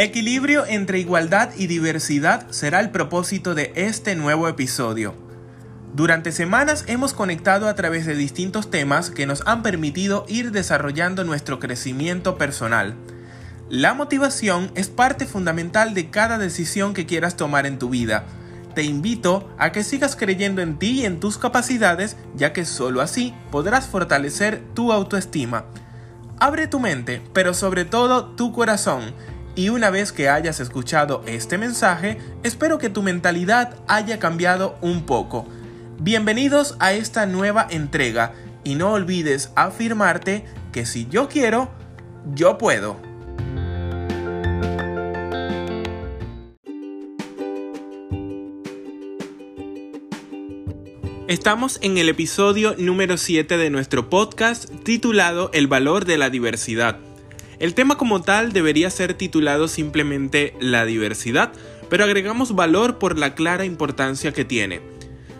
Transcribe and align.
Equilibrio 0.00 0.64
entre 0.64 1.00
igualdad 1.00 1.50
y 1.56 1.66
diversidad 1.66 2.48
será 2.50 2.78
el 2.78 2.90
propósito 2.90 3.56
de 3.56 3.72
este 3.74 4.14
nuevo 4.14 4.46
episodio. 4.46 5.12
Durante 5.92 6.30
semanas 6.30 6.84
hemos 6.86 7.14
conectado 7.14 7.66
a 7.66 7.74
través 7.74 8.06
de 8.06 8.14
distintos 8.14 8.70
temas 8.70 9.10
que 9.10 9.26
nos 9.26 9.42
han 9.44 9.64
permitido 9.64 10.24
ir 10.28 10.52
desarrollando 10.52 11.24
nuestro 11.24 11.58
crecimiento 11.58 12.38
personal. 12.38 12.94
La 13.68 13.92
motivación 13.92 14.70
es 14.76 14.88
parte 14.88 15.26
fundamental 15.26 15.94
de 15.94 16.10
cada 16.10 16.38
decisión 16.38 16.94
que 16.94 17.04
quieras 17.04 17.36
tomar 17.36 17.66
en 17.66 17.80
tu 17.80 17.88
vida. 17.88 18.24
Te 18.76 18.84
invito 18.84 19.52
a 19.58 19.72
que 19.72 19.82
sigas 19.82 20.14
creyendo 20.14 20.62
en 20.62 20.78
ti 20.78 21.00
y 21.00 21.06
en 21.06 21.18
tus 21.18 21.38
capacidades, 21.38 22.16
ya 22.36 22.52
que 22.52 22.64
solo 22.66 23.00
así 23.00 23.34
podrás 23.50 23.88
fortalecer 23.88 24.62
tu 24.74 24.92
autoestima. 24.92 25.64
Abre 26.38 26.68
tu 26.68 26.78
mente, 26.78 27.20
pero 27.32 27.52
sobre 27.52 27.84
todo 27.84 28.26
tu 28.26 28.52
corazón 28.52 29.12
y 29.58 29.70
una 29.70 29.90
vez 29.90 30.12
que 30.12 30.28
hayas 30.28 30.60
escuchado 30.60 31.24
este 31.26 31.58
mensaje, 31.58 32.16
espero 32.44 32.78
que 32.78 32.90
tu 32.90 33.02
mentalidad 33.02 33.74
haya 33.88 34.20
cambiado 34.20 34.78
un 34.82 35.02
poco. 35.02 35.48
Bienvenidos 35.98 36.76
a 36.78 36.92
esta 36.92 37.26
nueva 37.26 37.66
entrega 37.68 38.34
y 38.62 38.76
no 38.76 38.92
olvides 38.92 39.50
afirmarte 39.56 40.44
que 40.70 40.86
si 40.86 41.08
yo 41.08 41.28
quiero, 41.28 41.72
yo 42.36 42.56
puedo. 42.56 43.00
Estamos 51.26 51.80
en 51.82 51.98
el 51.98 52.08
episodio 52.08 52.76
número 52.78 53.16
7 53.16 53.56
de 53.56 53.70
nuestro 53.70 54.08
podcast 54.08 54.70
titulado 54.84 55.50
El 55.52 55.66
valor 55.66 56.04
de 56.04 56.16
la 56.16 56.30
diversidad. 56.30 57.07
El 57.58 57.74
tema 57.74 57.98
como 57.98 58.22
tal 58.22 58.52
debería 58.52 58.88
ser 58.88 59.14
titulado 59.14 59.66
simplemente 59.66 60.54
La 60.60 60.84
diversidad, 60.84 61.52
pero 61.90 62.04
agregamos 62.04 62.54
valor 62.54 62.98
por 62.98 63.18
la 63.18 63.34
clara 63.34 63.64
importancia 63.64 64.32
que 64.32 64.44
tiene. 64.44 64.80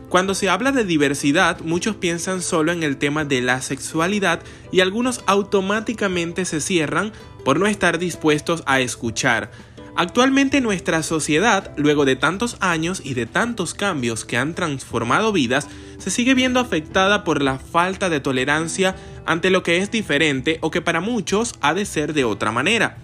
Cuando 0.08 0.34
se 0.34 0.48
habla 0.48 0.72
de 0.72 0.84
diversidad, 0.84 1.60
muchos 1.60 1.94
piensan 1.94 2.42
solo 2.42 2.72
en 2.72 2.82
el 2.82 2.96
tema 2.96 3.24
de 3.24 3.40
la 3.40 3.60
sexualidad 3.60 4.40
y 4.72 4.80
algunos 4.80 5.22
automáticamente 5.26 6.44
se 6.44 6.60
cierran 6.60 7.12
por 7.44 7.60
no 7.60 7.66
estar 7.66 7.98
dispuestos 7.98 8.64
a 8.66 8.80
escuchar. 8.80 9.52
Actualmente 9.94 10.60
nuestra 10.60 11.02
sociedad, 11.02 11.72
luego 11.76 12.04
de 12.04 12.16
tantos 12.16 12.56
años 12.60 13.02
y 13.04 13.14
de 13.14 13.26
tantos 13.26 13.74
cambios 13.74 14.24
que 14.24 14.38
han 14.38 14.54
transformado 14.54 15.32
vidas, 15.32 15.68
se 15.98 16.10
sigue 16.10 16.34
viendo 16.34 16.60
afectada 16.60 17.24
por 17.24 17.42
la 17.42 17.58
falta 17.58 18.08
de 18.08 18.20
tolerancia 18.20 18.96
ante 19.26 19.50
lo 19.50 19.62
que 19.62 19.78
es 19.78 19.90
diferente 19.90 20.58
o 20.62 20.70
que 20.70 20.80
para 20.80 21.00
muchos 21.00 21.54
ha 21.60 21.74
de 21.74 21.84
ser 21.84 22.14
de 22.14 22.24
otra 22.24 22.52
manera. 22.52 22.98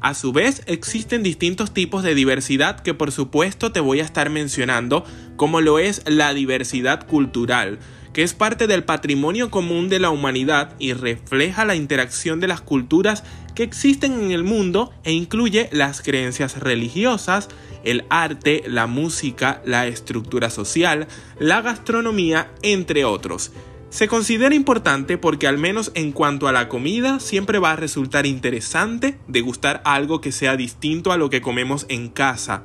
A 0.00 0.12
su 0.12 0.32
vez, 0.32 0.62
existen 0.66 1.22
distintos 1.22 1.72
tipos 1.72 2.02
de 2.02 2.14
diversidad 2.14 2.80
que 2.80 2.92
por 2.92 3.10
supuesto 3.10 3.72
te 3.72 3.80
voy 3.80 4.00
a 4.00 4.04
estar 4.04 4.28
mencionando, 4.28 5.02
como 5.36 5.62
lo 5.62 5.78
es 5.78 6.02
la 6.06 6.34
diversidad 6.34 7.06
cultural, 7.06 7.78
que 8.12 8.22
es 8.22 8.34
parte 8.34 8.66
del 8.66 8.84
patrimonio 8.84 9.50
común 9.50 9.88
de 9.88 10.00
la 10.00 10.10
humanidad 10.10 10.74
y 10.78 10.92
refleja 10.92 11.64
la 11.64 11.74
interacción 11.74 12.38
de 12.38 12.48
las 12.48 12.60
culturas 12.60 13.24
que 13.54 13.62
existen 13.62 14.12
en 14.12 14.30
el 14.30 14.44
mundo 14.44 14.92
e 15.04 15.12
incluye 15.12 15.70
las 15.72 16.02
creencias 16.02 16.60
religiosas, 16.60 17.48
el 17.84 18.04
arte, 18.08 18.64
la 18.66 18.86
música, 18.86 19.62
la 19.64 19.86
estructura 19.86 20.50
social, 20.50 21.06
la 21.38 21.62
gastronomía, 21.62 22.50
entre 22.62 23.04
otros. 23.04 23.52
Se 23.90 24.08
considera 24.08 24.56
importante 24.56 25.18
porque 25.18 25.46
al 25.46 25.56
menos 25.56 25.92
en 25.94 26.10
cuanto 26.10 26.48
a 26.48 26.52
la 26.52 26.68
comida 26.68 27.20
siempre 27.20 27.60
va 27.60 27.72
a 27.72 27.76
resultar 27.76 28.26
interesante 28.26 29.18
degustar 29.28 29.82
algo 29.84 30.20
que 30.20 30.32
sea 30.32 30.56
distinto 30.56 31.12
a 31.12 31.16
lo 31.16 31.30
que 31.30 31.40
comemos 31.40 31.86
en 31.88 32.08
casa. 32.08 32.64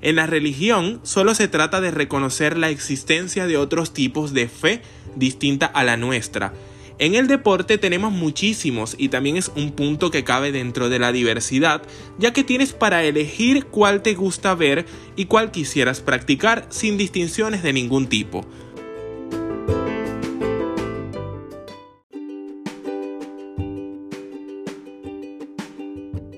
En 0.00 0.16
la 0.16 0.26
religión 0.26 1.00
solo 1.02 1.34
se 1.34 1.48
trata 1.48 1.82
de 1.82 1.90
reconocer 1.90 2.56
la 2.56 2.70
existencia 2.70 3.46
de 3.46 3.58
otros 3.58 3.92
tipos 3.92 4.32
de 4.32 4.48
fe 4.48 4.80
distinta 5.16 5.66
a 5.66 5.84
la 5.84 5.98
nuestra. 5.98 6.54
En 7.00 7.14
el 7.14 7.28
deporte 7.28 7.78
tenemos 7.78 8.12
muchísimos 8.12 8.94
y 8.98 9.08
también 9.08 9.38
es 9.38 9.50
un 9.56 9.72
punto 9.72 10.10
que 10.10 10.22
cabe 10.22 10.52
dentro 10.52 10.90
de 10.90 10.98
la 10.98 11.12
diversidad, 11.12 11.80
ya 12.18 12.34
que 12.34 12.44
tienes 12.44 12.74
para 12.74 13.02
elegir 13.02 13.64
cuál 13.64 14.02
te 14.02 14.12
gusta 14.12 14.54
ver 14.54 14.84
y 15.16 15.24
cuál 15.24 15.50
quisieras 15.50 16.02
practicar 16.02 16.66
sin 16.68 16.98
distinciones 16.98 17.62
de 17.62 17.72
ningún 17.72 18.06
tipo. 18.06 18.46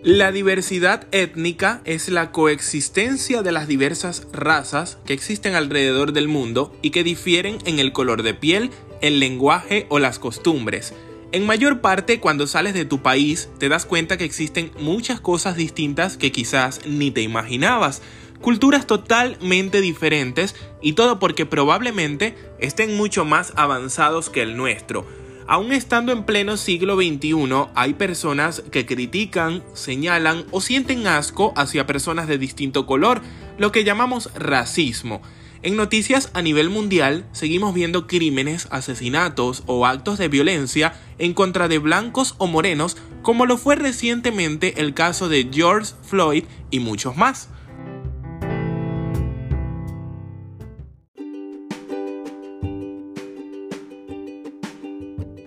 La 0.04 0.32
diversidad 0.32 1.06
étnica 1.12 1.80
es 1.84 2.08
la 2.08 2.32
coexistencia 2.32 3.42
de 3.42 3.52
las 3.52 3.68
diversas 3.68 4.26
razas 4.32 4.98
que 5.06 5.12
existen 5.12 5.54
alrededor 5.54 6.12
del 6.12 6.26
mundo 6.26 6.76
y 6.82 6.90
que 6.90 7.04
difieren 7.04 7.58
en 7.66 7.78
el 7.78 7.92
color 7.92 8.24
de 8.24 8.34
piel, 8.34 8.72
el 9.02 9.20
lenguaje 9.20 9.86
o 9.90 9.98
las 9.98 10.18
costumbres. 10.18 10.94
En 11.32 11.46
mayor 11.46 11.80
parte, 11.80 12.20
cuando 12.20 12.46
sales 12.46 12.72
de 12.72 12.86
tu 12.86 13.02
país, 13.02 13.50
te 13.58 13.68
das 13.68 13.84
cuenta 13.84 14.16
que 14.16 14.24
existen 14.24 14.70
muchas 14.78 15.20
cosas 15.20 15.56
distintas 15.56 16.16
que 16.16 16.32
quizás 16.32 16.80
ni 16.86 17.10
te 17.10 17.20
imaginabas. 17.20 18.00
Culturas 18.40 18.86
totalmente 18.86 19.80
diferentes 19.80 20.56
y 20.80 20.94
todo 20.94 21.18
porque 21.18 21.44
probablemente 21.44 22.34
estén 22.58 22.96
mucho 22.96 23.24
más 23.24 23.52
avanzados 23.56 24.30
que 24.30 24.42
el 24.42 24.56
nuestro 24.56 25.06
Aún 25.46 25.72
estando 25.72 26.12
en 26.12 26.24
pleno 26.24 26.56
siglo 26.56 26.96
XXI, 26.96 27.66
hay 27.74 27.94
personas 27.94 28.62
que 28.70 28.86
critican, 28.86 29.62
señalan 29.74 30.44
o 30.50 30.60
sienten 30.60 31.06
asco 31.06 31.52
hacia 31.56 31.86
personas 31.86 32.28
de 32.28 32.38
distinto 32.38 32.86
color, 32.86 33.20
lo 33.58 33.72
que 33.72 33.84
llamamos 33.84 34.30
racismo. 34.34 35.20
En 35.64 35.76
noticias 35.76 36.30
a 36.34 36.42
nivel 36.42 36.70
mundial 36.70 37.24
seguimos 37.30 37.72
viendo 37.72 38.08
crímenes, 38.08 38.66
asesinatos 38.72 39.62
o 39.66 39.86
actos 39.86 40.18
de 40.18 40.26
violencia 40.26 40.94
en 41.18 41.34
contra 41.34 41.68
de 41.68 41.78
blancos 41.78 42.34
o 42.38 42.48
morenos, 42.48 42.96
como 43.22 43.46
lo 43.46 43.56
fue 43.56 43.76
recientemente 43.76 44.80
el 44.80 44.92
caso 44.92 45.28
de 45.28 45.48
George 45.52 45.92
Floyd 46.02 46.44
y 46.72 46.80
muchos 46.80 47.16
más. 47.16 47.48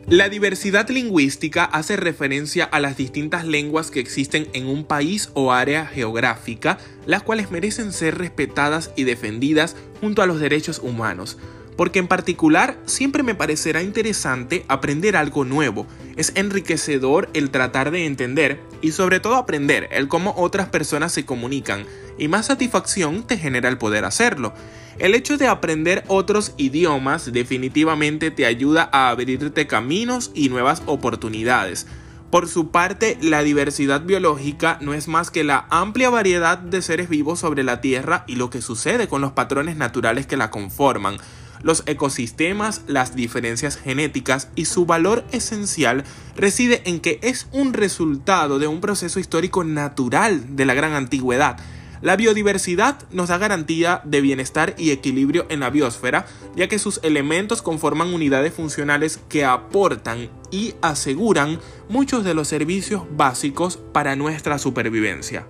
La 0.08 0.30
diversidad 0.30 0.88
lingüística 0.90 1.64
hace 1.64 1.96
referencia 1.96 2.64
a 2.66 2.80
las 2.80 2.96
distintas 2.96 3.44
lenguas 3.44 3.90
que 3.90 4.00
existen 4.00 4.48
en 4.54 4.68
un 4.68 4.84
país 4.84 5.32
o 5.34 5.52
área 5.52 5.88
geográfica, 5.88 6.78
las 7.08 7.24
cuales 7.24 7.50
merecen 7.50 7.92
ser 7.92 8.20
respetadas 8.20 8.92
y 8.96 9.04
defendidas 9.04 9.76
junto 10.02 10.22
a 10.22 10.28
los 10.28 10.40
derechos 10.40 10.78
humanos. 10.84 11.40
Porque 11.76 11.98
en 11.98 12.08
particular 12.08 12.78
siempre 12.86 13.24
me 13.24 13.34
parecerá 13.34 13.82
interesante 13.82 14.64
aprender 14.68 15.18
algo 15.18 15.44
nuevo. 15.44 15.88
Es 16.18 16.34
enriquecedor 16.36 17.28
el 17.34 17.50
tratar 17.50 17.90
de 17.90 18.06
entender 18.06 18.60
y 18.86 18.92
sobre 18.92 19.20
todo 19.20 19.34
aprender 19.34 19.90
el 19.92 20.08
cómo 20.08 20.36
otras 20.38 20.68
personas 20.68 21.12
se 21.12 21.26
comunican 21.26 21.88
y 22.20 22.28
más 22.28 22.46
satisfacción 22.46 23.24
te 23.24 23.36
genera 23.36 23.68
el 23.68 23.80
poder 23.80 24.06
hacerlo. 24.06 24.54
El 25.00 25.16
hecho 25.16 25.40
de 25.40 25.48
aprender 25.48 26.04
otros 26.08 26.54
idiomas 26.58 27.34
definitivamente 27.34 28.30
te 28.30 28.46
ayuda 28.46 28.88
a 28.92 29.10
abrirte 29.10 29.66
caminos 29.66 30.30
y 30.36 30.50
nuevas 30.50 30.84
oportunidades. 30.86 31.88
Por 32.30 32.48
su 32.48 32.70
parte, 32.70 33.18
la 33.24 33.42
diversidad 33.42 34.02
biológica 34.02 34.78
no 34.82 34.94
es 34.94 35.08
más 35.08 35.32
que 35.32 35.44
la 35.44 35.66
amplia 35.72 36.12
variedad 36.12 36.60
de 36.60 36.84
seres 36.84 37.10
vivos 37.10 37.40
sobre 37.40 37.64
la 37.64 37.82
Tierra 37.82 38.24
y 38.28 38.36
lo 38.36 38.52
que 38.52 38.62
sucede 38.62 39.08
con 39.08 39.20
los 39.20 39.32
patrones 39.32 39.78
naturales 39.78 40.28
que 40.28 40.38
la 40.38 40.52
conforman, 40.52 41.18
los 41.62 41.84
ecosistemas, 41.86 42.82
las 42.88 43.16
diferencias 43.16 43.78
genéticas 43.78 44.50
y 44.56 44.66
su 44.66 44.86
valor 44.86 45.24
esencial 45.32 46.04
reside 46.36 46.82
en 46.86 47.00
que 47.00 47.20
es 47.22 47.48
un 47.52 47.74
resultado 47.74 48.60
de 48.60 48.68
un 48.68 48.82
proceso 48.82 49.20
histórico 49.20 49.64
natural 49.64 50.56
de 50.56 50.66
la 50.66 50.74
gran 50.74 50.94
antigüedad 50.94 51.58
la 52.06 52.18
biodiversidad 52.18 53.00
nos 53.12 53.30
da 53.30 53.40
garantía 53.40 54.02
de 54.04 54.22
bienestar 54.22 54.76
y 54.78 54.92
equilibrio 54.92 55.48
en 55.50 55.62
la 55.62 55.72
biosfera, 55.72 56.28
ya 56.56 56.68
que 56.68 56.78
sus 56.78 57.00
elementos 57.02 57.64
conforman 57.64 58.14
unidades 58.14 58.54
funcionales 58.54 59.20
que 59.28 59.44
aportan 59.44 60.30
y 60.52 60.76
aseguran 60.84 61.60
muchos 61.90 62.24
de 62.24 62.36
los 62.36 62.48
servicios 62.48 63.04
básicos 63.10 63.78
para 63.92 64.16
nuestra 64.16 64.60
supervivencia. 64.60 65.48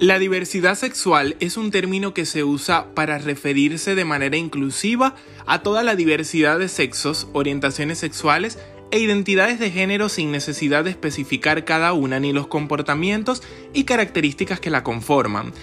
La 0.00 0.18
diversidad 0.18 0.74
sexual 0.74 1.36
es 1.40 1.56
un 1.56 1.70
término 1.70 2.12
que 2.12 2.26
se 2.26 2.44
usa 2.44 2.94
para 2.94 3.16
referirse 3.16 3.94
de 3.94 4.04
manera 4.04 4.36
inclusiva 4.36 5.14
a 5.46 5.62
toda 5.62 5.82
la 5.82 5.96
diversidad 5.96 6.58
de 6.58 6.68
sexos, 6.68 7.28
orientaciones 7.32 7.96
sexuales 7.96 8.58
e 8.90 8.98
identidades 8.98 9.58
de 9.58 9.70
género 9.70 10.10
sin 10.10 10.30
necesidad 10.32 10.84
de 10.84 10.90
especificar 10.90 11.64
cada 11.64 11.94
una 11.94 12.20
ni 12.20 12.34
los 12.34 12.46
comportamientos 12.46 13.42
y 13.72 13.84
características 13.84 14.60
que 14.60 14.68
la 14.68 14.84
conforman. 14.84 15.54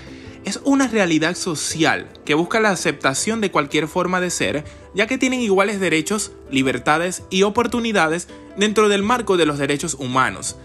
es 0.45 0.59
una 0.65 0.87
realidad 0.87 1.35
social 1.35 2.09
que 2.25 2.33
busca 2.33 2.59
la 2.59 2.71
aceptación 2.71 3.39
de 3.39 3.51
cualquier 3.51 3.87
forma 3.87 4.19
de 4.19 4.31
ser, 4.31 4.63
ya 4.95 5.05
que 5.05 5.19
tienen 5.19 5.41
iguales 5.41 5.79
derechos, 5.79 6.31
libertades 6.49 7.21
y 7.29 7.43
oportunidades 7.43 8.27
dentro 8.57 8.89
del 8.89 9.03
marco 9.03 9.37
de 9.37 9.45
los 9.45 9.59
derechos 9.59 9.93
humanos. 9.93 10.57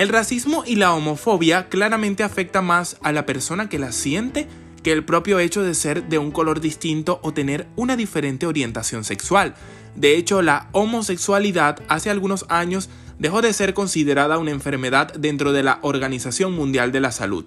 El 0.00 0.08
racismo 0.08 0.64
y 0.66 0.76
la 0.76 0.94
homofobia 0.94 1.68
claramente 1.68 2.22
afecta 2.22 2.62
más 2.62 2.96
a 3.02 3.12
la 3.12 3.26
persona 3.26 3.68
que 3.68 3.78
la 3.78 3.92
siente 3.92 4.48
que 4.82 4.92
el 4.92 5.04
propio 5.04 5.38
hecho 5.38 5.62
de 5.62 5.74
ser 5.74 6.08
de 6.08 6.16
un 6.16 6.30
color 6.30 6.62
distinto 6.62 7.20
o 7.22 7.34
tener 7.34 7.68
una 7.76 7.96
diferente 7.96 8.46
orientación 8.46 9.04
sexual. 9.04 9.54
De 9.96 10.16
hecho, 10.16 10.40
la 10.40 10.70
homosexualidad 10.72 11.82
hace 11.88 12.08
algunos 12.08 12.46
años 12.48 12.88
dejó 13.18 13.42
de 13.42 13.52
ser 13.52 13.74
considerada 13.74 14.38
una 14.38 14.52
enfermedad 14.52 15.12
dentro 15.12 15.52
de 15.52 15.64
la 15.64 15.80
Organización 15.82 16.54
Mundial 16.54 16.92
de 16.92 17.00
la 17.00 17.12
Salud. 17.12 17.44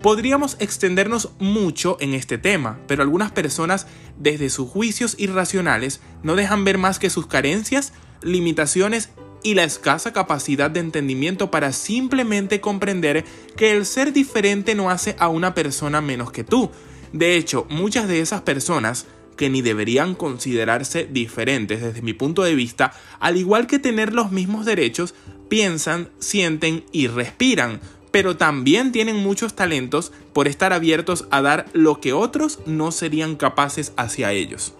Podríamos 0.00 0.56
extendernos 0.58 1.32
mucho 1.38 1.98
en 2.00 2.14
este 2.14 2.38
tema, 2.38 2.78
pero 2.86 3.02
algunas 3.02 3.30
personas 3.30 3.86
desde 4.18 4.48
sus 4.48 4.70
juicios 4.70 5.16
irracionales 5.18 6.00
no 6.22 6.34
dejan 6.34 6.64
ver 6.64 6.78
más 6.78 6.98
que 6.98 7.10
sus 7.10 7.26
carencias, 7.26 7.92
limitaciones 8.22 9.10
y 9.42 9.54
la 9.54 9.64
escasa 9.64 10.12
capacidad 10.12 10.70
de 10.70 10.80
entendimiento 10.80 11.50
para 11.50 11.72
simplemente 11.72 12.60
comprender 12.60 13.24
que 13.56 13.72
el 13.72 13.86
ser 13.86 14.12
diferente 14.12 14.74
no 14.74 14.90
hace 14.90 15.16
a 15.18 15.28
una 15.28 15.54
persona 15.54 16.00
menos 16.00 16.30
que 16.32 16.44
tú. 16.44 16.70
De 17.12 17.36
hecho, 17.36 17.66
muchas 17.70 18.08
de 18.08 18.20
esas 18.20 18.42
personas 18.42 19.06
que 19.36 19.48
ni 19.48 19.62
deberían 19.62 20.14
considerarse 20.14 21.08
diferentes 21.10 21.80
desde 21.80 22.02
mi 22.02 22.12
punto 22.12 22.42
de 22.42 22.54
vista, 22.54 22.92
al 23.20 23.36
igual 23.36 23.66
que 23.66 23.78
tener 23.78 24.12
los 24.12 24.30
mismos 24.32 24.66
derechos, 24.66 25.14
piensan, 25.48 26.10
sienten 26.18 26.84
y 26.92 27.06
respiran, 27.06 27.80
pero 28.10 28.36
también 28.36 28.92
tienen 28.92 29.16
muchos 29.16 29.54
talentos 29.54 30.12
por 30.32 30.46
estar 30.46 30.72
abiertos 30.72 31.26
a 31.30 31.40
dar 31.40 31.66
lo 31.72 32.00
que 32.00 32.12
otros 32.12 32.58
no 32.66 32.92
serían 32.92 33.36
capaces 33.36 33.92
hacia 33.96 34.32
ellos. 34.32 34.74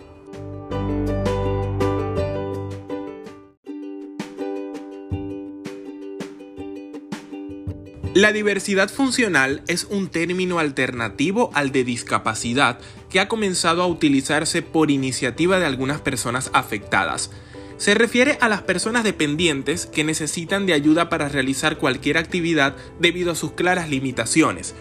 La 8.21 8.33
diversidad 8.33 8.91
funcional 8.91 9.63
es 9.67 9.85
un 9.85 10.09
término 10.09 10.59
alternativo 10.59 11.51
al 11.55 11.73
de 11.73 11.85
discapacidad 11.85 12.79
que 13.09 13.19
ha 13.19 13.29
comenzado 13.29 13.83
a 13.83 13.87
utilizarse 13.87 14.61
por 14.61 14.91
iniciativa 14.91 15.59
de 15.59 15.65
algunas 15.65 16.03
personas 16.03 16.51
afectadas. 16.53 17.31
Se 17.79 17.95
refiere 17.95 18.37
a 18.43 18.51
las 18.51 18.61
personas 18.61 19.05
dependientes 19.05 19.87
que 19.87 20.05
necesitan 20.05 20.67
de 20.67 20.75
ayuda 20.75 21.09
para 21.09 21.31
realizar 21.31 21.79
cualquier 21.79 22.19
actividad 22.19 22.77
debido 22.99 23.33
a 23.33 23.35
sus 23.35 23.53
claras 23.53 23.89
limitaciones. 23.89 24.75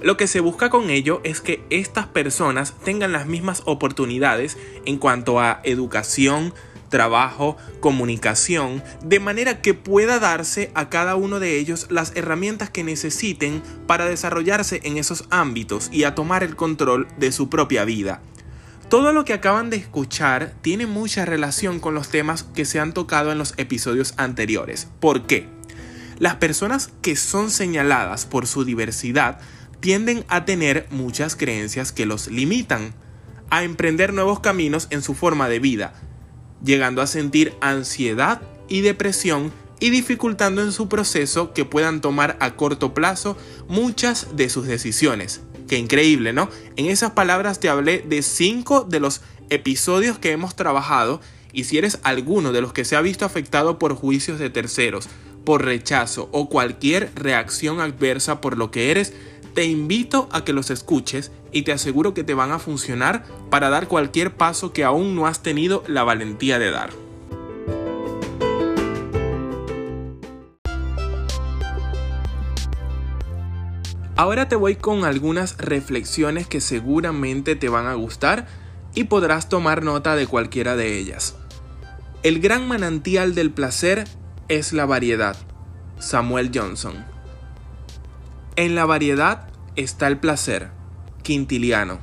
Lo 0.00 0.16
que 0.16 0.26
se 0.26 0.40
busca 0.40 0.70
con 0.70 0.88
ello 0.88 1.20
es 1.22 1.42
que 1.42 1.62
estas 1.68 2.06
personas 2.06 2.72
tengan 2.82 3.12
las 3.12 3.26
mismas 3.26 3.60
oportunidades 3.66 4.56
en 4.86 4.96
cuanto 4.96 5.38
a 5.38 5.60
educación, 5.64 6.54
trabajo, 6.96 7.58
comunicación, 7.80 8.82
de 9.04 9.20
manera 9.20 9.60
que 9.60 9.74
pueda 9.74 10.18
darse 10.18 10.70
a 10.74 10.88
cada 10.88 11.14
uno 11.14 11.40
de 11.40 11.58
ellos 11.58 11.88
las 11.90 12.16
herramientas 12.16 12.70
que 12.70 12.84
necesiten 12.84 13.62
para 13.86 14.06
desarrollarse 14.06 14.80
en 14.82 14.96
esos 14.96 15.26
ámbitos 15.28 15.90
y 15.92 16.04
a 16.04 16.14
tomar 16.14 16.42
el 16.42 16.56
control 16.56 17.06
de 17.18 17.32
su 17.32 17.50
propia 17.50 17.84
vida. 17.84 18.22
Todo 18.88 19.12
lo 19.12 19.26
que 19.26 19.34
acaban 19.34 19.68
de 19.68 19.76
escuchar 19.76 20.54
tiene 20.62 20.86
mucha 20.86 21.26
relación 21.26 21.80
con 21.80 21.92
los 21.92 22.08
temas 22.08 22.44
que 22.44 22.64
se 22.64 22.80
han 22.80 22.94
tocado 22.94 23.30
en 23.30 23.36
los 23.36 23.52
episodios 23.58 24.14
anteriores. 24.16 24.88
¿Por 24.98 25.26
qué? 25.26 25.50
Las 26.18 26.36
personas 26.36 26.92
que 27.02 27.14
son 27.14 27.50
señaladas 27.50 28.24
por 28.24 28.46
su 28.46 28.64
diversidad 28.64 29.38
tienden 29.80 30.24
a 30.28 30.46
tener 30.46 30.86
muchas 30.88 31.36
creencias 31.36 31.92
que 31.92 32.06
los 32.06 32.28
limitan, 32.28 32.94
a 33.50 33.64
emprender 33.64 34.14
nuevos 34.14 34.40
caminos 34.40 34.86
en 34.88 35.02
su 35.02 35.12
forma 35.12 35.50
de 35.50 35.58
vida, 35.58 35.92
llegando 36.64 37.02
a 37.02 37.06
sentir 37.06 37.54
ansiedad 37.60 38.42
y 38.68 38.80
depresión 38.80 39.52
y 39.78 39.90
dificultando 39.90 40.62
en 40.62 40.72
su 40.72 40.88
proceso 40.88 41.52
que 41.52 41.64
puedan 41.64 42.00
tomar 42.00 42.36
a 42.40 42.54
corto 42.54 42.94
plazo 42.94 43.36
muchas 43.68 44.36
de 44.36 44.48
sus 44.48 44.66
decisiones. 44.66 45.42
Qué 45.68 45.78
increíble, 45.78 46.32
¿no? 46.32 46.48
En 46.76 46.86
esas 46.86 47.12
palabras 47.12 47.60
te 47.60 47.68
hablé 47.68 47.98
de 47.98 48.22
cinco 48.22 48.84
de 48.84 49.00
los 49.00 49.20
episodios 49.50 50.18
que 50.18 50.32
hemos 50.32 50.56
trabajado 50.56 51.20
y 51.52 51.64
si 51.64 51.78
eres 51.78 51.98
alguno 52.02 52.52
de 52.52 52.60
los 52.60 52.72
que 52.72 52.84
se 52.84 52.96
ha 52.96 53.00
visto 53.00 53.24
afectado 53.24 53.78
por 53.78 53.94
juicios 53.94 54.38
de 54.38 54.50
terceros, 54.50 55.08
por 55.44 55.64
rechazo 55.64 56.28
o 56.32 56.48
cualquier 56.48 57.10
reacción 57.14 57.80
adversa 57.80 58.40
por 58.40 58.58
lo 58.58 58.70
que 58.70 58.90
eres, 58.90 59.12
te 59.56 59.64
invito 59.64 60.28
a 60.32 60.44
que 60.44 60.52
los 60.52 60.70
escuches 60.70 61.32
y 61.50 61.62
te 61.62 61.72
aseguro 61.72 62.12
que 62.12 62.22
te 62.22 62.34
van 62.34 62.52
a 62.52 62.58
funcionar 62.58 63.24
para 63.48 63.70
dar 63.70 63.88
cualquier 63.88 64.36
paso 64.36 64.74
que 64.74 64.84
aún 64.84 65.16
no 65.16 65.26
has 65.26 65.42
tenido 65.42 65.82
la 65.88 66.04
valentía 66.04 66.58
de 66.58 66.70
dar. 66.70 66.90
Ahora 74.14 74.46
te 74.46 74.56
voy 74.56 74.76
con 74.76 75.06
algunas 75.06 75.56
reflexiones 75.56 76.46
que 76.46 76.60
seguramente 76.60 77.56
te 77.56 77.70
van 77.70 77.86
a 77.86 77.94
gustar 77.94 78.46
y 78.94 79.04
podrás 79.04 79.48
tomar 79.48 79.82
nota 79.82 80.16
de 80.16 80.26
cualquiera 80.26 80.76
de 80.76 80.98
ellas. 80.98 81.34
El 82.22 82.40
gran 82.40 82.68
manantial 82.68 83.34
del 83.34 83.50
placer 83.50 84.04
es 84.48 84.74
la 84.74 84.84
variedad. 84.84 85.34
Samuel 85.98 86.50
Johnson. 86.54 87.15
En 88.58 88.74
la 88.74 88.86
variedad 88.86 89.48
está 89.76 90.06
el 90.06 90.18
placer. 90.18 90.70
Quintiliano. 91.22 91.98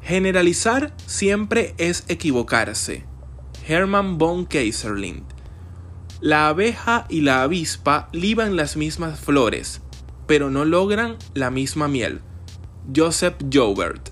Generalizar 0.00 0.94
siempre 1.04 1.74
es 1.76 2.04
equivocarse. 2.08 3.04
Hermann 3.66 4.16
von 4.16 4.46
Kaiserlind. 4.46 5.24
La 6.22 6.48
abeja 6.48 7.04
y 7.10 7.20
la 7.20 7.42
avispa 7.42 8.08
liban 8.12 8.56
las 8.56 8.78
mismas 8.78 9.20
flores, 9.20 9.82
pero 10.26 10.48
no 10.48 10.64
logran 10.64 11.18
la 11.34 11.50
misma 11.50 11.88
miel. 11.88 12.22
Joseph 12.96 13.36
Joubert. 13.52 14.08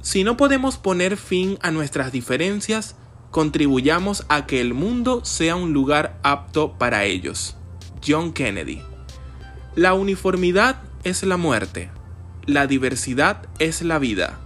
Si 0.00 0.24
no 0.24 0.38
podemos 0.38 0.78
poner 0.78 1.18
fin 1.18 1.58
a 1.60 1.70
nuestras 1.70 2.12
diferencias, 2.12 2.96
contribuyamos 3.30 4.24
a 4.30 4.46
que 4.46 4.62
el 4.62 4.72
mundo 4.72 5.22
sea 5.22 5.54
un 5.54 5.74
lugar 5.74 6.18
apto 6.22 6.78
para 6.78 7.04
ellos. 7.04 7.58
John 8.02 8.32
Kennedy. 8.32 8.89
La 9.76 9.94
uniformidad 9.94 10.82
es 11.04 11.22
la 11.22 11.36
muerte. 11.36 11.90
La 12.44 12.66
diversidad 12.66 13.48
es 13.60 13.82
la 13.82 14.00
vida. 14.00 14.40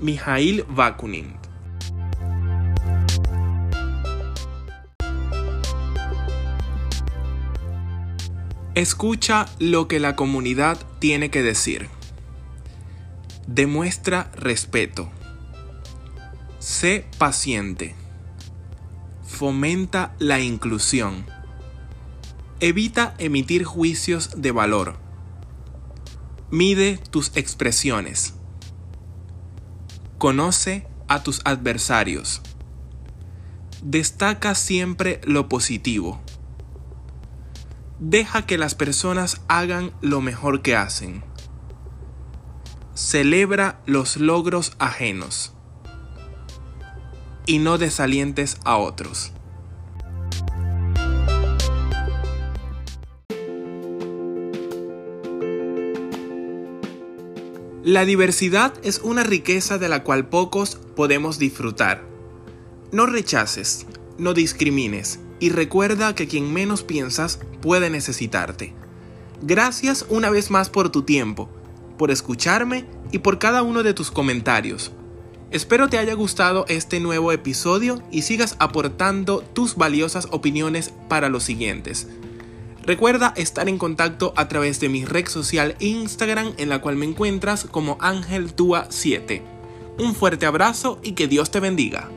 Mijail 0.00 0.64
Bakunin. 0.68 1.34
Escucha 8.74 9.46
lo 9.58 9.88
que 9.88 9.98
la 9.98 10.14
comunidad 10.14 10.76
tiene 10.98 11.30
que 11.30 11.42
decir. 11.42 11.88
Demuestra 13.46 14.30
respeto. 14.36 15.08
Sé 16.58 17.06
paciente. 17.16 17.94
Fomenta 19.26 20.14
la 20.18 20.40
inclusión. 20.40 21.35
Evita 22.60 23.14
emitir 23.18 23.64
juicios 23.64 24.30
de 24.40 24.50
valor 24.50 25.06
Mide 26.50 26.98
tus 27.10 27.32
expresiones. 27.36 28.34
Conoce 30.16 30.86
a 31.08 31.24
tus 31.24 31.42
adversarios. 31.44 32.40
Destaca 33.82 34.54
siempre 34.54 35.20
lo 35.24 35.48
positivo. 35.48 36.20
Deja 37.98 38.46
que 38.46 38.58
las 38.58 38.76
personas 38.76 39.42
hagan 39.48 39.92
lo 40.00 40.20
mejor 40.20 40.62
que 40.62 40.76
hacen. 40.76 41.24
Celebra 42.94 43.82
los 43.84 44.16
logros 44.16 44.76
ajenos. 44.78 45.52
Y 47.44 47.58
no 47.58 47.76
desalientes 47.76 48.58
a 48.64 48.76
otros. 48.76 49.32
La 57.86 58.04
diversidad 58.04 58.74
es 58.82 59.00
una 59.04 59.22
riqueza 59.22 59.78
de 59.78 59.88
la 59.88 60.02
cual 60.02 60.28
pocos 60.28 60.76
podemos 60.96 61.38
disfrutar. 61.38 62.02
No 62.90 63.06
rechaces, 63.06 63.86
no 64.18 64.34
discrimines 64.34 65.20
y 65.38 65.50
recuerda 65.50 66.12
que 66.12 66.26
quien 66.26 66.52
menos 66.52 66.82
piensas 66.82 67.38
puede 67.62 67.88
necesitarte. 67.88 68.74
Gracias 69.40 70.04
una 70.08 70.30
vez 70.30 70.50
más 70.50 70.68
por 70.68 70.90
tu 70.90 71.02
tiempo, 71.02 71.48
por 71.96 72.10
escucharme 72.10 72.86
y 73.12 73.20
por 73.20 73.38
cada 73.38 73.62
uno 73.62 73.84
de 73.84 73.94
tus 73.94 74.10
comentarios. 74.10 74.90
Espero 75.52 75.88
te 75.88 75.98
haya 75.98 76.14
gustado 76.14 76.64
este 76.66 76.98
nuevo 76.98 77.30
episodio 77.30 78.02
y 78.10 78.22
sigas 78.22 78.56
aportando 78.58 79.44
tus 79.52 79.76
valiosas 79.76 80.26
opiniones 80.32 80.92
para 81.08 81.28
los 81.28 81.44
siguientes. 81.44 82.08
Recuerda 82.86 83.32
estar 83.36 83.68
en 83.68 83.78
contacto 83.78 84.32
a 84.36 84.46
través 84.46 84.78
de 84.78 84.88
mi 84.88 85.04
red 85.04 85.26
social 85.26 85.74
Instagram 85.80 86.54
en 86.56 86.68
la 86.68 86.80
cual 86.80 86.94
me 86.94 87.04
encuentras 87.04 87.64
como 87.64 87.98
AngelTua7. 87.98 89.42
Un 89.98 90.14
fuerte 90.14 90.46
abrazo 90.46 91.00
y 91.02 91.12
que 91.12 91.26
Dios 91.26 91.50
te 91.50 91.58
bendiga. 91.58 92.08